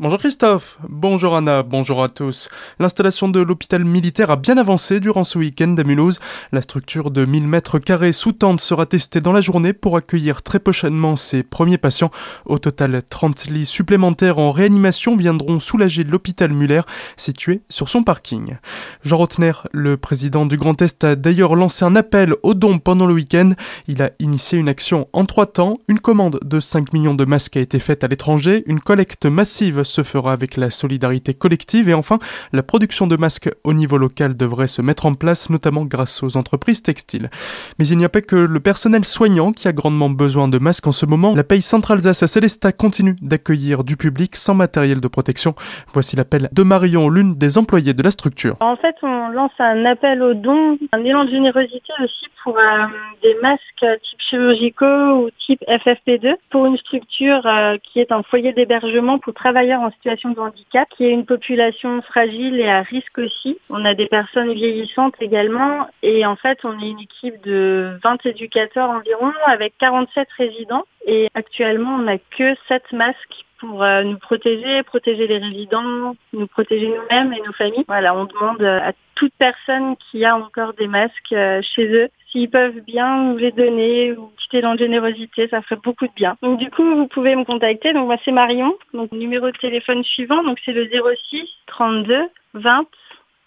Bonjour 0.00 0.18
Christophe, 0.18 0.76
bonjour 0.88 1.36
Anna, 1.36 1.62
bonjour 1.62 2.02
à 2.02 2.08
tous. 2.08 2.48
L'installation 2.80 3.28
de 3.28 3.38
l'hôpital 3.38 3.84
militaire 3.84 4.32
a 4.32 4.34
bien 4.34 4.58
avancé 4.58 4.98
durant 4.98 5.22
ce 5.22 5.38
week-end 5.38 5.72
à 5.78 5.84
Mulhouse. 5.84 6.18
La 6.50 6.62
structure 6.62 7.12
de 7.12 7.24
1000 7.24 7.46
mètres 7.46 7.78
carrés 7.78 8.10
sous 8.10 8.32
tente 8.32 8.60
sera 8.60 8.86
testée 8.86 9.20
dans 9.20 9.30
la 9.30 9.40
journée 9.40 9.72
pour 9.72 9.96
accueillir 9.96 10.42
très 10.42 10.58
prochainement 10.58 11.14
ses 11.14 11.44
premiers 11.44 11.78
patients. 11.78 12.10
Au 12.44 12.58
total, 12.58 13.02
30 13.08 13.46
lits 13.46 13.66
supplémentaires 13.66 14.40
en 14.40 14.50
réanimation 14.50 15.14
viendront 15.14 15.60
soulager 15.60 16.02
l'hôpital 16.02 16.52
Muller 16.52 16.82
situé 17.16 17.62
sur 17.68 17.88
son 17.88 18.02
parking. 18.02 18.56
Jean 19.04 19.18
Rotner, 19.18 19.52
le 19.70 19.96
président 19.96 20.44
du 20.44 20.56
Grand 20.56 20.82
Est, 20.82 21.04
a 21.04 21.14
d'ailleurs 21.14 21.54
lancé 21.54 21.84
un 21.84 21.94
appel 21.94 22.34
aux 22.42 22.54
dons 22.54 22.80
pendant 22.80 23.06
le 23.06 23.14
week-end. 23.14 23.50
Il 23.86 24.02
a 24.02 24.10
initié 24.18 24.58
une 24.58 24.68
action 24.68 25.06
en 25.12 25.24
trois 25.24 25.46
temps. 25.46 25.78
Une 25.86 26.00
commande 26.00 26.40
de 26.44 26.58
5 26.58 26.92
millions 26.92 27.14
de 27.14 27.24
masques 27.24 27.56
a 27.56 27.60
été 27.60 27.78
faite 27.78 28.02
à 28.02 28.08
l'étranger, 28.08 28.64
une 28.66 28.80
collecte 28.80 29.26
massive 29.26 29.83
se 29.84 30.02
fera 30.02 30.32
avec 30.32 30.56
la 30.56 30.70
solidarité 30.70 31.34
collective 31.34 31.88
et 31.88 31.94
enfin, 31.94 32.18
la 32.52 32.62
production 32.62 33.06
de 33.06 33.16
masques 33.16 33.50
au 33.64 33.72
niveau 33.72 33.98
local 33.98 34.36
devrait 34.36 34.66
se 34.66 34.82
mettre 34.82 35.06
en 35.06 35.14
place, 35.14 35.50
notamment 35.50 35.84
grâce 35.84 36.22
aux 36.22 36.36
entreprises 36.36 36.82
textiles. 36.82 37.30
Mais 37.78 37.86
il 37.86 37.98
n'y 37.98 38.04
a 38.04 38.08
pas 38.08 38.20
que 38.20 38.36
le 38.36 38.60
personnel 38.60 39.04
soignant 39.04 39.52
qui 39.52 39.68
a 39.68 39.72
grandement 39.72 40.10
besoin 40.10 40.48
de 40.48 40.58
masques 40.58 40.86
en 40.86 40.92
ce 40.92 41.06
moment. 41.06 41.34
La 41.34 41.44
Pays 41.44 41.62
Centre-Alsace 41.62 42.22
à 42.22 42.26
Célestat 42.26 42.72
continue 42.72 43.16
d'accueillir 43.20 43.84
du 43.84 43.96
public 43.96 44.36
sans 44.36 44.54
matériel 44.54 45.00
de 45.00 45.08
protection. 45.08 45.54
Voici 45.92 46.16
l'appel 46.16 46.48
de 46.52 46.62
Marion, 46.62 47.08
l'une 47.08 47.34
des 47.34 47.58
employées 47.58 47.94
de 47.94 48.02
la 48.02 48.10
structure. 48.10 48.56
En 48.60 48.76
fait, 48.76 48.96
on 49.02 49.28
lance 49.28 49.52
un 49.58 49.84
appel 49.84 50.22
aux 50.22 50.34
dons, 50.34 50.78
un 50.92 51.04
élan 51.04 51.24
de 51.24 51.30
générosité 51.30 51.92
aussi 52.02 52.26
pour 52.42 52.58
euh, 52.58 52.86
des 53.22 53.34
masques 53.42 54.00
type 54.02 54.20
chirurgicaux 54.20 55.24
ou 55.24 55.30
type 55.46 55.62
FFP2 55.68 56.34
pour 56.50 56.66
une 56.66 56.76
structure 56.76 57.46
euh, 57.46 57.76
qui 57.82 58.00
est 58.00 58.12
un 58.12 58.22
foyer 58.22 58.52
d'hébergement 58.52 59.18
pour 59.18 59.34
travailleurs 59.34 59.73
en 59.80 59.90
situation 59.90 60.30
de 60.30 60.40
handicap, 60.40 60.88
qui 60.96 61.04
est 61.04 61.10
une 61.10 61.26
population 61.26 62.02
fragile 62.02 62.60
et 62.60 62.68
à 62.68 62.82
risque 62.82 63.18
aussi. 63.18 63.58
On 63.70 63.84
a 63.84 63.94
des 63.94 64.06
personnes 64.06 64.52
vieillissantes 64.52 65.14
également 65.20 65.88
et 66.02 66.26
en 66.26 66.36
fait 66.36 66.58
on 66.64 66.78
est 66.80 66.90
une 66.90 67.00
équipe 67.00 67.42
de 67.42 67.98
20 68.02 68.26
éducateurs 68.26 68.90
environ 68.90 69.32
avec 69.46 69.74
47 69.78 70.28
résidents 70.36 70.84
et 71.06 71.28
actuellement 71.34 71.96
on 71.96 72.02
n'a 72.02 72.18
que 72.18 72.54
7 72.68 72.92
masques 72.92 73.44
pour 73.58 73.82
euh, 73.82 74.02
nous 74.02 74.18
protéger, 74.18 74.82
protéger 74.82 75.26
les 75.26 75.38
résidents, 75.38 76.14
nous 76.32 76.46
protéger 76.46 76.88
nous-mêmes 76.88 77.32
et 77.32 77.40
nos 77.40 77.52
familles. 77.52 77.84
Voilà, 77.88 78.14
on 78.14 78.24
demande 78.24 78.62
à 78.62 78.92
toute 79.14 79.32
personne 79.38 79.96
qui 79.96 80.24
a 80.24 80.36
encore 80.36 80.74
des 80.74 80.86
masques 80.86 81.32
euh, 81.32 81.60
chez 81.62 81.86
eux 81.86 82.08
s'ils 82.34 82.50
peuvent 82.50 82.80
bien 82.80 83.22
nous 83.22 83.36
les 83.36 83.52
donner 83.52 84.12
ou 84.12 84.32
quitter 84.36 84.60
dans 84.60 84.76
générosité, 84.76 85.46
ça 85.48 85.62
ferait 85.62 85.80
beaucoup 85.82 86.06
de 86.06 86.12
bien. 86.16 86.36
Donc 86.42 86.58
du 86.58 86.68
coup, 86.70 86.84
vous 86.84 87.06
pouvez 87.06 87.36
me 87.36 87.44
contacter. 87.44 87.92
Donc 87.92 88.06
moi 88.06 88.16
c'est 88.24 88.32
Marion. 88.32 88.76
Donc 88.92 89.12
numéro 89.12 89.46
de 89.50 89.56
téléphone 89.56 90.02
suivant, 90.02 90.42
donc 90.42 90.58
c'est 90.64 90.72
le 90.72 90.88
06 90.88 91.48
32 91.66 92.28
20 92.54 92.86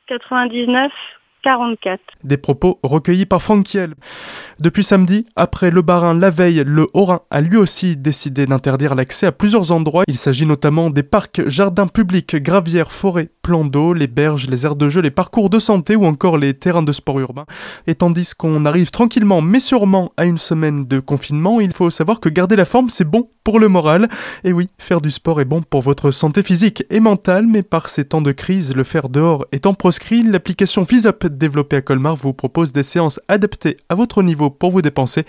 99 0.07 0.91
44. 1.47 2.01
Des 2.25 2.35
propos 2.35 2.77
recueillis 2.83 3.25
par 3.25 3.41
Franck 3.41 3.67
Kiel. 3.67 3.93
Depuis 4.59 4.83
samedi, 4.83 5.25
après 5.37 5.71
le 5.71 5.81
Barin 5.81 6.13
la 6.13 6.29
veille, 6.29 6.61
le 6.65 6.89
Haut-Rhin 6.93 7.21
a 7.31 7.39
lui 7.39 7.55
aussi 7.55 7.95
décidé 7.95 8.45
d'interdire 8.45 8.95
l'accès 8.95 9.27
à 9.27 9.31
plusieurs 9.31 9.71
endroits. 9.71 10.03
Il 10.09 10.17
s'agit 10.17 10.45
notamment 10.45 10.89
des 10.89 11.03
parcs, 11.03 11.47
jardins 11.47 11.87
publics, 11.87 12.35
gravières, 12.35 12.91
forêts, 12.91 13.29
plans 13.43 13.63
d'eau, 13.63 13.93
les 13.93 14.07
berges, 14.07 14.49
les 14.49 14.65
aires 14.65 14.75
de 14.75 14.89
jeu, 14.89 14.99
les 14.99 15.09
parcours 15.09 15.49
de 15.49 15.59
santé 15.59 15.95
ou 15.95 16.05
encore 16.05 16.37
les 16.37 16.53
terrains 16.53 16.83
de 16.83 16.91
sport 16.91 17.17
urbain. 17.21 17.45
Et 17.85 17.95
tandis 17.95 18.33
qu'on 18.35 18.65
arrive 18.65 18.91
tranquillement 18.91 19.39
mais 19.39 19.61
sûrement 19.61 20.11
à 20.17 20.25
une 20.25 20.37
semaine 20.37 20.85
de 20.85 20.99
confinement, 20.99 21.61
il 21.61 21.71
faut 21.71 21.89
savoir 21.89 22.19
que 22.19 22.27
garder 22.27 22.57
la 22.57 22.65
forme 22.65 22.89
c'est 22.89 23.09
bon 23.09 23.29
pour 23.45 23.61
le 23.61 23.69
moral. 23.69 24.09
Et 24.43 24.51
oui, 24.51 24.67
faire 24.79 24.99
du 24.99 25.11
sport 25.11 25.39
est 25.39 25.45
bon 25.45 25.61
pour 25.61 25.81
votre 25.81 26.11
santé 26.11 26.41
physique 26.41 26.83
et 26.89 26.99
mentale, 26.99 27.47
mais 27.47 27.63
par 27.63 27.87
ces 27.87 28.03
temps 28.03 28.21
de 28.21 28.33
crise, 28.33 28.75
le 28.75 28.83
faire 28.83 29.07
dehors 29.07 29.45
étant 29.53 29.73
proscrit, 29.73 30.23
l'application 30.23 30.83
FizzUp 30.83 31.36
développée 31.37 31.77
à 31.77 31.81
Colmar 31.81 32.15
vous 32.15 32.33
propose 32.33 32.73
des 32.73 32.83
séances 32.83 33.19
adaptées 33.27 33.77
à 33.89 33.95
votre 33.95 34.23
niveau 34.23 34.49
pour 34.49 34.71
vous 34.71 34.81
dépenser. 34.81 35.23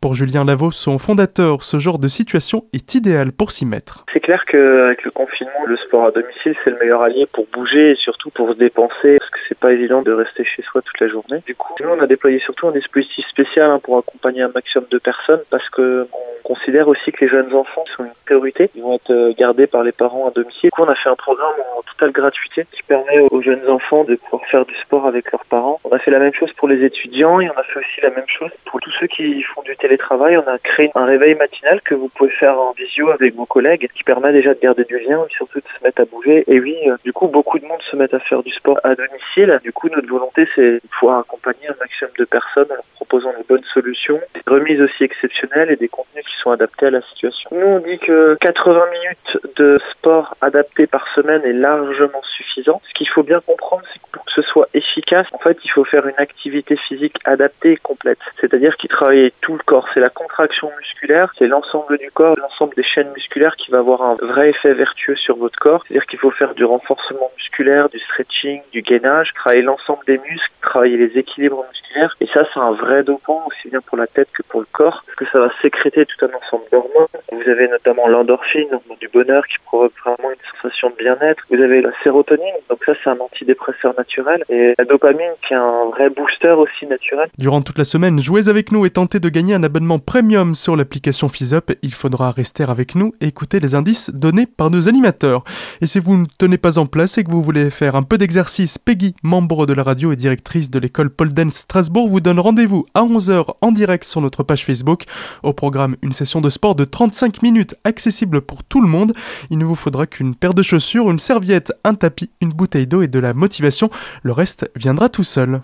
Pour 0.00 0.14
Julien 0.14 0.44
Lavaux, 0.44 0.70
son 0.70 0.98
fondateur, 0.98 1.62
ce 1.62 1.78
genre 1.78 1.98
de 1.98 2.08
situation 2.08 2.64
est 2.72 2.94
idéal 2.94 3.32
pour 3.32 3.52
s'y 3.52 3.66
mettre. 3.66 4.04
C'est 4.12 4.20
clair 4.20 4.44
qu'avec 4.46 5.04
le 5.04 5.10
confinement, 5.10 5.64
le 5.66 5.76
sport 5.76 6.06
à 6.06 6.10
domicile, 6.10 6.54
c'est 6.64 6.70
le 6.70 6.78
meilleur 6.78 7.02
allié 7.02 7.26
pour 7.32 7.46
bouger 7.52 7.92
et 7.92 7.96
surtout 7.96 8.30
pour 8.30 8.50
se 8.50 8.56
dépenser, 8.56 9.18
parce 9.18 9.30
que 9.30 9.38
c'est 9.48 9.58
pas 9.58 9.72
évident 9.72 10.02
de 10.02 10.12
rester 10.12 10.44
chez 10.44 10.62
soi 10.62 10.82
toute 10.82 11.00
la 11.00 11.08
journée. 11.08 11.42
Du 11.46 11.54
coup, 11.54 11.74
nous, 11.80 11.88
on 11.88 12.00
a 12.00 12.06
déployé 12.06 12.38
surtout 12.38 12.68
un 12.68 12.72
dispositif 12.72 13.26
spécial 13.28 13.70
hein, 13.70 13.80
pour 13.82 13.98
accompagner 13.98 14.42
un 14.42 14.50
maximum 14.54 14.86
de 14.90 14.98
personnes, 14.98 15.40
parce 15.50 15.68
que 15.70 16.08
considère 16.42 16.88
aussi 16.88 17.12
que 17.12 17.24
les 17.24 17.30
jeunes 17.30 17.54
enfants 17.54 17.84
sont 17.96 18.04
une 18.04 18.12
priorité. 18.24 18.70
Ils 18.74 18.82
vont 18.82 18.94
être 18.94 19.10
euh, 19.10 19.32
gardés 19.36 19.66
par 19.66 19.82
les 19.82 19.92
parents 19.92 20.28
à 20.28 20.30
domicile. 20.30 20.68
Du 20.68 20.70
coup, 20.70 20.82
on 20.82 20.88
a 20.88 20.94
fait 20.94 21.08
un 21.08 21.16
programme 21.16 21.54
en 21.76 21.82
totale 21.82 22.12
gratuité 22.12 22.66
qui 22.72 22.82
permet 22.82 23.20
aux 23.30 23.42
jeunes 23.42 23.68
enfants 23.68 24.04
de 24.04 24.16
pouvoir 24.16 24.44
faire 24.46 24.64
du 24.64 24.74
sport 24.76 25.06
avec 25.06 25.30
leurs 25.32 25.44
parents. 25.46 25.80
On 25.84 25.90
a 25.90 25.98
fait 25.98 26.10
la 26.10 26.18
même 26.18 26.34
chose 26.34 26.52
pour 26.54 26.68
les 26.68 26.84
étudiants 26.84 27.40
et 27.40 27.48
on 27.50 27.58
a 27.58 27.62
fait 27.62 27.78
aussi 27.78 28.00
la 28.02 28.10
même 28.10 28.28
chose 28.28 28.50
pour 28.66 28.80
tous 28.80 28.90
ceux 28.98 29.06
qui 29.06 29.42
font 29.42 29.62
du 29.62 29.76
télétravail. 29.76 30.36
On 30.36 30.48
a 30.48 30.58
créé 30.58 30.90
un 30.94 31.04
réveil 31.04 31.34
matinal 31.34 31.80
que 31.82 31.94
vous 31.94 32.08
pouvez 32.08 32.30
faire 32.30 32.58
en 32.58 32.72
visio 32.72 33.10
avec 33.10 33.34
vos 33.34 33.46
collègues 33.46 33.88
qui 33.94 34.04
permet 34.04 34.32
déjà 34.32 34.54
de 34.54 34.60
garder 34.60 34.84
du 34.84 34.98
lien 34.98 35.24
et 35.28 35.34
surtout 35.34 35.58
de 35.58 35.64
se 35.78 35.84
mettre 35.84 36.02
à 36.02 36.04
bouger. 36.04 36.44
Et 36.46 36.60
oui, 36.60 36.76
euh, 36.86 36.96
du 37.04 37.12
coup, 37.12 37.28
beaucoup 37.28 37.58
de 37.58 37.66
monde 37.66 37.82
se 37.82 37.96
met 37.96 38.12
à 38.14 38.18
faire 38.20 38.42
du 38.42 38.52
sport 38.52 38.78
à 38.84 38.94
domicile. 38.94 39.60
Du 39.62 39.72
coup, 39.72 39.88
notre 39.88 40.08
volonté, 40.08 40.48
c'est 40.54 40.72
de 40.74 40.82
pouvoir 40.98 41.20
accompagner 41.20 41.68
un 41.68 41.76
maximum 41.80 42.12
de 42.18 42.24
personnes 42.24 42.68
en 42.70 42.74
leur 42.74 42.84
proposant 42.94 43.30
de 43.30 43.44
bonnes 43.48 43.64
solutions, 43.72 44.20
des 44.34 44.42
remises 44.46 44.80
aussi 44.80 45.04
exceptionnelles 45.04 45.70
et 45.70 45.76
des 45.76 45.88
contenus 45.88 46.24
qui 46.30 46.40
sont 46.42 46.50
adaptés 46.50 46.86
à 46.86 46.90
la 46.90 47.02
situation. 47.02 47.50
Nous, 47.52 47.66
on 47.66 47.80
dit 47.80 47.98
que 47.98 48.36
80 48.40 48.86
minutes 48.90 49.56
de 49.56 49.80
sport 49.90 50.36
adapté 50.40 50.86
par 50.86 51.06
semaine 51.14 51.42
est 51.44 51.52
largement 51.52 52.22
suffisant. 52.22 52.80
Ce 52.88 52.94
qu'il 52.94 53.08
faut 53.08 53.22
bien 53.22 53.40
comprendre, 53.40 53.82
c'est 53.92 53.98
que 53.98 54.08
pour 54.12 54.24
que 54.24 54.32
ce 54.32 54.42
soit 54.42 54.68
efficace, 54.74 55.26
en 55.32 55.38
fait, 55.38 55.58
il 55.64 55.70
faut 55.70 55.84
faire 55.84 56.06
une 56.06 56.18
activité 56.18 56.76
physique 56.76 57.16
adaptée 57.24 57.72
et 57.72 57.76
complète. 57.76 58.18
C'est-à-dire 58.40 58.76
qu'il 58.76 58.90
travaille 58.90 59.32
tout 59.40 59.54
le 59.54 59.62
corps. 59.64 59.88
C'est 59.92 60.00
la 60.00 60.10
contraction 60.10 60.70
musculaire, 60.78 61.32
c'est 61.38 61.46
l'ensemble 61.46 61.98
du 61.98 62.10
corps, 62.10 62.36
l'ensemble 62.36 62.74
des 62.76 62.82
chaînes 62.82 63.10
musculaires 63.12 63.56
qui 63.56 63.70
va 63.70 63.78
avoir 63.78 64.02
un 64.02 64.16
vrai 64.20 64.50
effet 64.50 64.72
vertueux 64.74 65.16
sur 65.16 65.36
votre 65.36 65.58
corps. 65.58 65.82
C'est-à-dire 65.86 66.06
qu'il 66.06 66.18
faut 66.18 66.30
faire 66.30 66.54
du 66.54 66.64
renforcement 66.64 67.30
musculaire, 67.36 67.88
du 67.88 67.98
stretching, 67.98 68.62
du 68.72 68.82
gainage, 68.82 69.32
travailler 69.34 69.62
l'ensemble 69.62 70.04
des 70.06 70.18
muscles, 70.18 70.52
travailler 70.62 70.96
les 70.96 71.18
équilibres 71.18 71.64
musculaires. 71.68 72.16
Et 72.20 72.26
ça, 72.26 72.44
c'est 72.52 72.60
un 72.60 72.72
vrai 72.72 73.02
dopant, 73.02 73.44
aussi 73.46 73.68
bien 73.68 73.80
pour 73.80 73.96
la 73.96 74.06
tête 74.06 74.28
que 74.32 74.42
pour 74.42 74.60
le 74.60 74.66
corps, 74.72 75.02
parce 75.06 75.16
que 75.16 75.26
ça 75.26 75.38
va 75.38 75.50
sécréter 75.62 76.06
tout 76.06 76.19
ensemble 76.26 76.64
d'hormones. 76.70 77.06
Vous 77.32 77.50
avez 77.50 77.68
notamment 77.68 78.06
l'endorphine, 78.08 78.68
du 79.00 79.08
bonheur 79.08 79.46
qui 79.46 79.56
provoque 79.64 79.92
vraiment 80.04 80.30
une 80.30 80.60
sensation 80.60 80.90
de 80.90 80.96
bien-être. 80.96 81.42
Vous 81.50 81.60
avez 81.60 81.80
la 81.80 81.90
sérotonine, 82.02 82.54
donc 82.68 82.78
ça 82.84 82.92
c'est 83.02 83.10
un 83.10 83.18
antidépresseur 83.18 83.94
naturel. 83.96 84.44
Et 84.48 84.74
la 84.78 84.84
dopamine 84.84 85.32
qui 85.46 85.54
est 85.54 85.56
un 85.56 85.86
vrai 85.90 86.10
booster 86.10 86.50
aussi 86.50 86.86
naturel. 86.86 87.28
Durant 87.38 87.62
toute 87.62 87.78
la 87.78 87.84
semaine, 87.84 88.18
jouez 88.18 88.48
avec 88.48 88.72
nous 88.72 88.84
et 88.84 88.90
tentez 88.90 89.20
de 89.20 89.28
gagner 89.28 89.54
un 89.54 89.62
abonnement 89.62 89.98
premium 89.98 90.54
sur 90.54 90.76
l'application 90.76 91.28
FizzUp. 91.28 91.72
Il 91.82 91.94
faudra 91.94 92.30
rester 92.30 92.64
avec 92.64 92.94
nous 92.94 93.14
et 93.20 93.28
écouter 93.28 93.60
les 93.60 93.74
indices 93.74 94.10
donnés 94.10 94.46
par 94.46 94.70
nos 94.70 94.88
animateurs. 94.88 95.44
Et 95.80 95.86
si 95.86 95.98
vous 95.98 96.16
ne 96.16 96.26
tenez 96.38 96.58
pas 96.58 96.78
en 96.78 96.86
place 96.86 97.16
et 97.18 97.24
que 97.24 97.30
vous 97.30 97.42
voulez 97.42 97.70
faire 97.70 97.96
un 97.96 98.02
peu 98.02 98.18
d'exercice, 98.18 98.78
Peggy, 98.78 99.14
membre 99.22 99.66
de 99.66 99.72
la 99.72 99.82
radio 99.82 100.12
et 100.12 100.16
directrice 100.16 100.70
de 100.70 100.78
l'école 100.78 101.10
Paul 101.10 101.32
Dance 101.32 101.54
Strasbourg, 101.54 102.08
vous 102.08 102.20
donne 102.20 102.38
rendez-vous 102.38 102.86
à 102.94 103.02
11h 103.02 103.54
en 103.60 103.72
direct 103.72 104.04
sur 104.04 104.20
notre 104.20 104.42
page 104.42 104.64
Facebook. 104.64 105.04
Au 105.42 105.52
programme, 105.52 105.96
une 106.10 106.14
session 106.14 106.40
de 106.40 106.50
sport 106.50 106.74
de 106.74 106.84
35 106.84 107.40
minutes 107.40 107.76
accessible 107.84 108.40
pour 108.40 108.64
tout 108.64 108.80
le 108.80 108.88
monde. 108.88 109.12
Il 109.48 109.58
ne 109.58 109.64
vous 109.64 109.76
faudra 109.76 110.08
qu'une 110.08 110.34
paire 110.34 110.54
de 110.54 110.62
chaussures, 110.62 111.08
une 111.08 111.20
serviette, 111.20 111.72
un 111.84 111.94
tapis, 111.94 112.30
une 112.40 112.50
bouteille 112.50 112.88
d'eau 112.88 113.02
et 113.02 113.06
de 113.06 113.20
la 113.20 113.32
motivation. 113.32 113.90
Le 114.24 114.32
reste 114.32 114.68
viendra 114.74 115.08
tout 115.08 115.22
seul. 115.22 115.58